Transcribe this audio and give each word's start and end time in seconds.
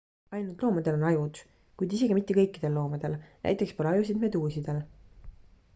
ainult 0.35 0.63
loomadel 0.65 0.95
on 0.99 1.03
ajud 1.09 1.41
kuid 1.81 1.93
isegi 1.97 2.17
mitte 2.19 2.37
kõikidel 2.39 2.75
loomadel; 2.79 3.19
näiteks 3.45 3.77
pole 3.81 3.93
ajusid 3.95 4.23
meduusidel 4.27 4.83